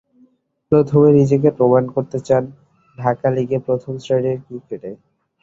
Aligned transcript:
প্রথমে 0.71 1.09
নিজেকে 1.19 1.49
প্রমাণ 1.57 1.83
করতে 1.95 2.17
চান 2.27 2.43
ঢাকা 2.97 3.27
লিগে, 3.35 3.57
প্রথম 3.67 3.93
শ্রেণির 3.97 4.37
ক্রিকেটে। 4.45 4.91